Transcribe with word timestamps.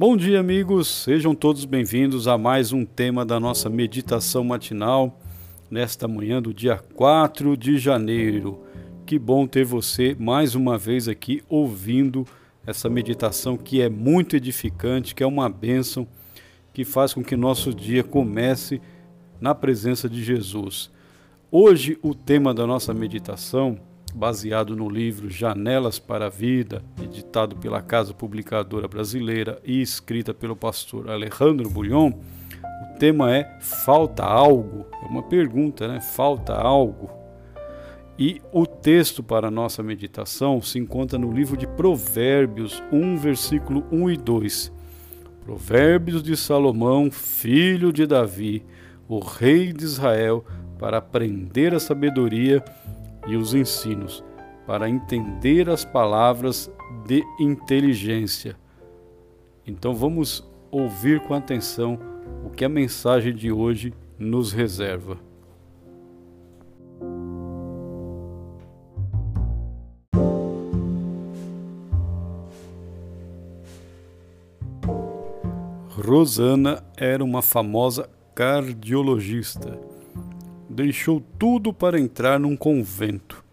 Bom 0.00 0.16
dia, 0.16 0.40
amigos. 0.40 0.88
Sejam 0.88 1.34
todos 1.34 1.66
bem-vindos 1.66 2.26
a 2.26 2.38
mais 2.38 2.72
um 2.72 2.86
tema 2.86 3.22
da 3.22 3.38
nossa 3.38 3.68
meditação 3.68 4.42
matinal 4.42 5.20
nesta 5.70 6.08
manhã 6.08 6.40
do 6.40 6.54
dia 6.54 6.78
4 6.94 7.54
de 7.54 7.76
janeiro. 7.76 8.64
Que 9.04 9.18
bom 9.18 9.46
ter 9.46 9.62
você 9.62 10.16
mais 10.18 10.54
uma 10.54 10.78
vez 10.78 11.06
aqui 11.06 11.42
ouvindo 11.50 12.26
essa 12.66 12.88
meditação 12.88 13.58
que 13.58 13.82
é 13.82 13.90
muito 13.90 14.34
edificante, 14.34 15.14
que 15.14 15.22
é 15.22 15.26
uma 15.26 15.50
bênção, 15.50 16.08
que 16.72 16.82
faz 16.82 17.12
com 17.12 17.22
que 17.22 17.36
nosso 17.36 17.74
dia 17.74 18.02
comece 18.02 18.80
na 19.38 19.54
presença 19.54 20.08
de 20.08 20.24
Jesus. 20.24 20.90
Hoje, 21.50 21.98
o 22.00 22.14
tema 22.14 22.54
da 22.54 22.66
nossa 22.66 22.94
meditação 22.94 23.78
baseado 24.14 24.76
no 24.76 24.88
livro 24.88 25.30
Janelas 25.30 25.98
para 25.98 26.26
a 26.26 26.28
Vida, 26.28 26.82
editado 27.02 27.56
pela 27.56 27.80
Casa 27.80 28.12
Publicadora 28.12 28.88
Brasileira 28.88 29.60
e 29.64 29.80
escrita 29.80 30.34
pelo 30.34 30.56
pastor 30.56 31.10
Alejandro 31.10 31.68
Bulhon. 31.68 32.10
O 32.10 32.98
tema 32.98 33.34
é 33.34 33.58
Falta 33.60 34.24
algo? 34.24 34.86
É 35.02 35.06
uma 35.06 35.22
pergunta, 35.22 35.88
né? 35.88 36.00
Falta 36.00 36.54
algo? 36.54 37.10
E 38.18 38.42
o 38.52 38.66
texto 38.66 39.22
para 39.22 39.48
a 39.48 39.50
nossa 39.50 39.82
meditação 39.82 40.60
se 40.60 40.78
encontra 40.78 41.18
no 41.18 41.32
livro 41.32 41.56
de 41.56 41.66
Provérbios 41.66 42.82
1, 42.92 43.16
versículo 43.16 43.84
1 43.90 44.10
e 44.10 44.16
2. 44.16 44.72
Provérbios 45.42 46.22
de 46.22 46.36
Salomão, 46.36 47.10
filho 47.10 47.90
de 47.90 48.06
Davi, 48.06 48.62
o 49.08 49.20
rei 49.20 49.72
de 49.72 49.84
Israel, 49.84 50.44
para 50.78 50.98
aprender 50.98 51.74
a 51.74 51.80
sabedoria 51.80 52.62
e 53.26 53.36
os 53.36 53.54
ensinos, 53.54 54.24
para 54.66 54.88
entender 54.88 55.68
as 55.68 55.84
palavras 55.84 56.70
de 57.06 57.22
inteligência. 57.40 58.56
Então 59.66 59.94
vamos 59.94 60.48
ouvir 60.70 61.20
com 61.20 61.34
atenção 61.34 61.98
o 62.44 62.50
que 62.50 62.64
a 62.64 62.68
mensagem 62.68 63.34
de 63.34 63.50
hoje 63.50 63.92
nos 64.18 64.52
reserva. 64.52 65.18
Rosana 75.88 76.82
era 76.96 77.22
uma 77.22 77.42
famosa 77.42 78.08
cardiologista 78.34 79.78
deixou 80.82 81.20
tudo 81.38 81.74
para 81.74 82.00
entrar 82.00 82.40
num 82.40 82.56
convento. 82.56 83.44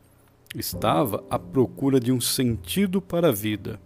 Estava 0.55 1.23
à 1.29 1.37
procura 1.37 1.99
de 1.99 2.09
um 2.09 2.21
sentido 2.21 3.01
para 3.01 3.27
a 3.27 3.33
vida. 3.33 3.79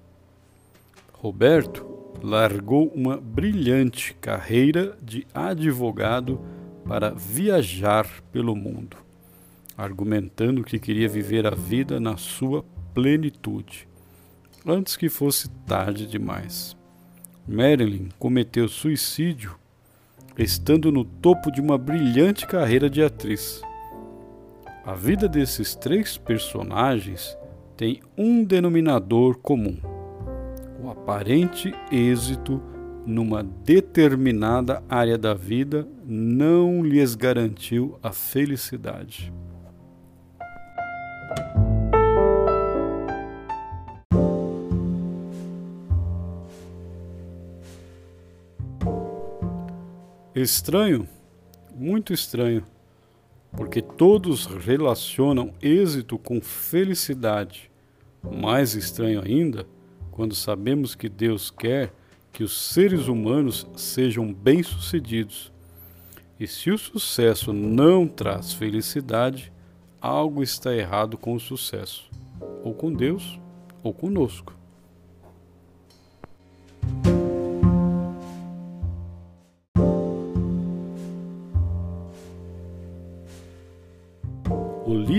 Roberto 1.11 1.83
largou 2.21 2.89
uma 2.89 3.17
brilhante 3.17 4.13
carreira 4.21 4.95
de 5.01 5.25
advogado 5.33 6.39
para 6.87 7.09
viajar 7.09 8.07
pelo 8.31 8.55
mundo, 8.55 8.95
argumentando 9.75 10.63
que 10.63 10.77
queria 10.77 11.09
viver 11.09 11.47
a 11.47 11.55
vida 11.55 11.99
na 11.99 12.17
sua 12.17 12.63
plenitude, 12.93 13.87
antes 14.63 14.95
que 14.95 15.09
fosse 15.09 15.49
tarde 15.65 16.05
demais. 16.05 16.77
Marilyn 17.47 18.09
cometeu 18.19 18.67
suicídio 18.67 19.55
estando 20.37 20.91
no 20.91 21.03
topo 21.03 21.51
de 21.51 21.61
uma 21.61 21.77
brilhante 21.77 22.47
carreira 22.47 22.89
de 22.89 23.03
atriz. 23.03 23.61
A 24.85 24.93
vida 24.93 25.27
desses 25.27 25.75
três 25.75 26.17
personagens 26.17 27.37
tem 27.77 28.01
um 28.17 28.43
denominador 28.43 29.37
comum: 29.37 29.77
o 30.83 30.89
aparente 30.89 31.73
êxito 31.91 32.61
numa 33.05 33.43
determinada 33.43 34.83
área 34.87 35.17
da 35.17 35.33
vida 35.33 35.87
não 36.05 36.83
lhes 36.83 37.15
garantiu 37.15 37.97
a 38.01 38.11
felicidade. 38.11 39.33
Estranho? 50.33 51.09
Muito 51.75 52.13
estranho, 52.13 52.65
porque 53.51 53.81
todos 53.81 54.45
relacionam 54.45 55.53
êxito 55.61 56.17
com 56.17 56.39
felicidade. 56.39 57.69
Mais 58.23 58.73
estranho 58.73 59.21
ainda, 59.21 59.67
quando 60.09 60.33
sabemos 60.33 60.95
que 60.95 61.09
Deus 61.09 61.51
quer 61.51 61.93
que 62.31 62.45
os 62.45 62.57
seres 62.57 63.09
humanos 63.09 63.67
sejam 63.75 64.33
bem-sucedidos. 64.33 65.51
E 66.39 66.47
se 66.47 66.71
o 66.71 66.77
sucesso 66.77 67.51
não 67.51 68.07
traz 68.07 68.53
felicidade, 68.53 69.51
algo 69.99 70.41
está 70.41 70.73
errado 70.73 71.17
com 71.17 71.35
o 71.35 71.39
sucesso, 71.41 72.09
ou 72.63 72.73
com 72.73 72.93
Deus, 72.93 73.37
ou 73.83 73.93
conosco. 73.93 74.60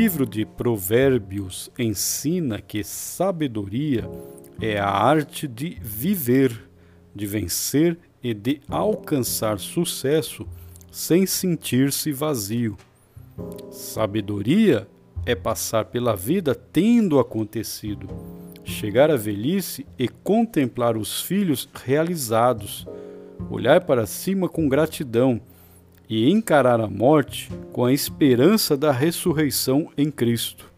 Livro 0.03 0.27
de 0.27 0.45
Provérbios 0.45 1.71
ensina 1.79 2.61
que 2.61 2.83
sabedoria 2.83 4.11
é 4.61 4.77
a 4.77 4.89
arte 4.89 5.47
de 5.47 5.79
viver, 5.81 6.69
de 7.15 7.25
vencer 7.25 7.97
e 8.21 8.35
de 8.35 8.61
alcançar 8.69 9.61
sucesso 9.61 10.45
sem 10.91 11.25
sentir-se 11.25 12.11
vazio. 12.11 12.77
Sabedoria 13.71 14.89
é 15.25 15.37
passar 15.37 15.85
pela 15.85 16.17
vida 16.17 16.53
tendo 16.53 17.21
acontecido, 17.21 18.09
chegar 18.65 19.09
à 19.09 19.17
velhice 19.17 19.87
e 19.97 20.09
contemplar 20.09 20.97
os 20.97 21.23
filhos 21.23 21.69
realizados, 21.73 22.89
olhar 23.49 23.83
para 23.83 24.05
cima 24.05 24.49
com 24.49 24.69
gratidão 24.69 25.41
e 26.09 26.31
encarar 26.31 26.81
a 26.81 26.89
morte 26.89 27.51
com 27.73 27.85
a 27.85 27.93
esperança 27.93 28.77
da 28.77 28.93
ressurreição 28.93 29.91
em 29.97 30.11
Cristo. 30.11 30.73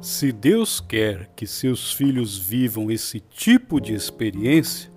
Se 0.00 0.32
Deus 0.32 0.80
quer 0.80 1.28
que 1.36 1.46
seus 1.46 1.92
filhos 1.92 2.38
vivam 2.38 2.90
esse 2.90 3.20
tipo 3.20 3.80
de 3.80 3.92
experiência, 3.92 4.90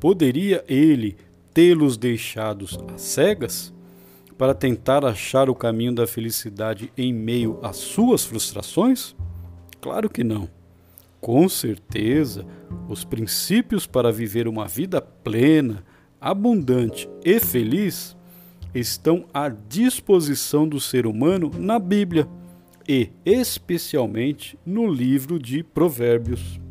poderia 0.00 0.64
Ele 0.66 1.16
tê-los 1.54 1.96
deixados 1.96 2.78
às 2.92 3.02
cegas 3.02 3.72
para 4.36 4.52
tentar 4.52 5.04
achar 5.04 5.48
o 5.48 5.54
caminho 5.54 5.94
da 5.94 6.06
felicidade 6.06 6.92
em 6.98 7.12
meio 7.12 7.60
às 7.62 7.76
suas 7.76 8.24
frustrações? 8.24 9.14
Claro 9.82 10.08
que 10.08 10.22
não. 10.22 10.48
Com 11.20 11.48
certeza, 11.48 12.46
os 12.88 13.04
princípios 13.04 13.84
para 13.84 14.12
viver 14.12 14.46
uma 14.46 14.68
vida 14.68 15.02
plena, 15.02 15.84
abundante 16.20 17.10
e 17.24 17.40
feliz 17.40 18.16
estão 18.72 19.26
à 19.34 19.48
disposição 19.48 20.68
do 20.68 20.78
ser 20.78 21.04
humano 21.04 21.50
na 21.58 21.80
Bíblia 21.80 22.28
e, 22.88 23.10
especialmente, 23.26 24.56
no 24.64 24.86
livro 24.86 25.36
de 25.36 25.64
Provérbios. 25.64 26.61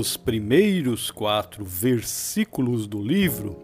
Nos 0.00 0.16
primeiros 0.16 1.10
quatro 1.10 1.62
versículos 1.62 2.86
do 2.86 3.02
livro, 3.02 3.58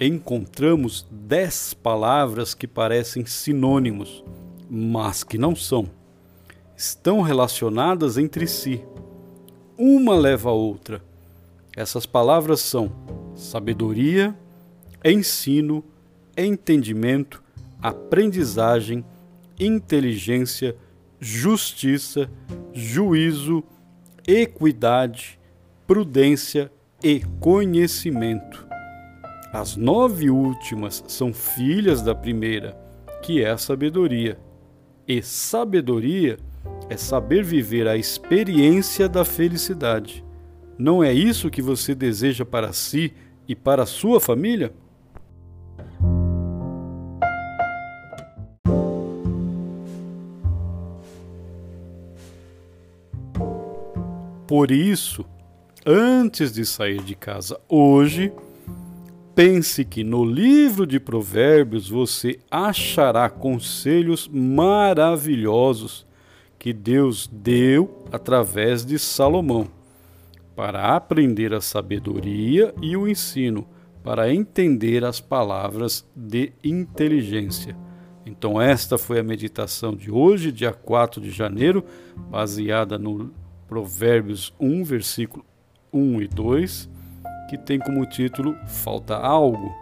encontramos 0.00 1.06
dez 1.10 1.74
palavras 1.74 2.54
que 2.54 2.66
parecem 2.66 3.26
sinônimos, 3.26 4.24
mas 4.70 5.22
que 5.22 5.36
não 5.36 5.54
são. 5.54 5.90
Estão 6.74 7.20
relacionadas 7.20 8.16
entre 8.16 8.46
si. 8.46 8.82
Uma 9.76 10.16
leva 10.16 10.48
a 10.48 10.52
outra. 10.54 11.02
Essas 11.76 12.06
palavras 12.06 12.60
são 12.60 12.90
sabedoria, 13.34 14.34
ensino, 15.04 15.84
entendimento, 16.38 17.42
aprendizagem, 17.82 19.04
inteligência, 19.60 20.74
justiça, 21.20 22.30
juízo, 22.72 23.62
equidade, 24.26 25.38
prudência 25.86 26.70
e 27.02 27.20
conhecimento. 27.38 28.66
As 29.52 29.76
nove 29.76 30.28
últimas 30.28 31.04
são 31.06 31.32
filhas 31.32 32.02
da 32.02 32.14
primeira, 32.14 32.76
que 33.22 33.42
é 33.42 33.50
a 33.50 33.56
sabedoria. 33.56 34.38
E 35.06 35.22
sabedoria 35.22 36.38
é 36.90 36.96
saber 36.96 37.44
viver 37.44 37.86
a 37.86 37.96
experiência 37.96 39.08
da 39.08 39.24
felicidade. 39.24 40.24
Não 40.76 41.02
é 41.02 41.12
isso 41.12 41.50
que 41.50 41.62
você 41.62 41.94
deseja 41.94 42.44
para 42.44 42.72
si 42.72 43.14
e 43.48 43.54
para 43.54 43.84
a 43.84 43.86
sua 43.86 44.20
família? 44.20 44.72
Por 54.46 54.70
isso, 54.70 55.24
antes 55.86 56.52
de 56.52 56.66
sair 56.66 57.00
de 57.00 57.14
casa 57.14 57.60
hoje, 57.68 58.32
pense 59.36 59.84
que 59.84 60.02
no 60.02 60.24
livro 60.24 60.84
de 60.84 60.98
Provérbios 60.98 61.88
você 61.88 62.40
achará 62.50 63.30
conselhos 63.30 64.28
maravilhosos 64.28 66.04
que 66.58 66.72
Deus 66.72 67.30
deu 67.32 68.04
através 68.10 68.84
de 68.84 68.98
Salomão 68.98 69.68
para 70.56 70.96
aprender 70.96 71.54
a 71.54 71.60
sabedoria 71.60 72.74
e 72.82 72.96
o 72.96 73.06
ensino, 73.06 73.68
para 74.02 74.32
entender 74.32 75.04
as 75.04 75.20
palavras 75.20 76.04
de 76.16 76.52
inteligência. 76.64 77.76
Então, 78.24 78.60
esta 78.60 78.98
foi 78.98 79.20
a 79.20 79.22
meditação 79.22 79.94
de 79.94 80.10
hoje, 80.10 80.50
dia 80.50 80.72
4 80.72 81.20
de 81.20 81.30
janeiro, 81.30 81.84
baseada 82.16 82.98
no 82.98 83.30
Provérbios 83.68 84.52
1, 84.58 84.82
versículo 84.82 85.44
1 85.92 86.22
e 86.22 86.28
2, 86.28 86.88
que 87.48 87.56
tem 87.56 87.78
como 87.78 88.06
título 88.06 88.56
Falta 88.66 89.16
Algo. 89.16 89.74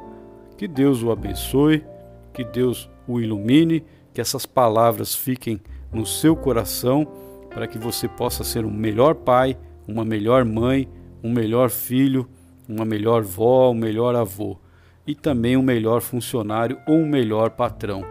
Que 0.57 0.69
Deus 0.69 1.03
o 1.03 1.11
abençoe, 1.11 1.85
que 2.33 2.45
Deus 2.45 2.91
o 3.07 3.21
ilumine, 3.21 3.85
que 4.13 4.21
essas 4.21 4.47
palavras 4.47 5.15
fiquem 5.15 5.61
no 5.93 6.07
seu 6.07 6.37
coração 6.37 7.07
para 7.51 7.67
que 7.67 7.79
você 7.79 8.09
possa 8.09 8.45
ser 8.45 8.65
um 8.65 8.71
melhor 8.71 9.15
pai, 9.15 9.57
uma 9.87 10.05
melhor 10.05 10.45
mãe, 10.45 10.89
um 11.23 11.33
melhor 11.33 11.71
filho, 11.71 12.29
uma 12.69 12.85
melhor 12.85 13.23
vó, 13.23 13.71
um 13.71 13.75
melhor 13.75 14.15
avô 14.17 14.59
e 15.07 15.15
também 15.15 15.57
um 15.57 15.63
melhor 15.63 16.01
funcionário 16.01 16.79
ou 16.87 16.97
um 16.97 17.07
melhor 17.07 17.51
patrão. 17.51 18.05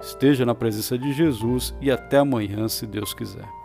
Esteja 0.00 0.46
na 0.46 0.54
presença 0.54 0.96
de 0.96 1.12
Jesus 1.12 1.74
e 1.80 1.90
até 1.90 2.18
amanhã, 2.18 2.68
se 2.68 2.86
Deus 2.86 3.12
quiser. 3.12 3.57